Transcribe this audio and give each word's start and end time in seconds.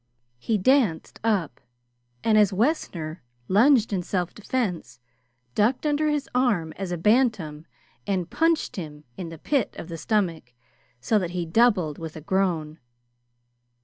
He 0.39 0.57
danced 0.57 1.19
up, 1.23 1.59
and 2.23 2.35
as 2.35 2.51
Wessner 2.51 3.21
lunged 3.47 3.93
in 3.93 4.01
self 4.01 4.33
defense, 4.33 4.99
ducked 5.53 5.85
under 5.85 6.09
his 6.09 6.27
arm 6.33 6.73
as 6.75 6.91
a 6.91 6.97
bantam 6.97 7.67
and 8.07 8.27
punched 8.27 8.77
him 8.77 9.03
in 9.15 9.29
the 9.29 9.37
pit 9.37 9.75
of 9.77 9.89
the 9.89 9.99
stomach 9.99 10.55
so 10.99 11.19
that 11.19 11.29
he 11.37 11.45
doubled 11.45 11.99
with 11.99 12.15
a 12.15 12.21
groan. 12.21 12.79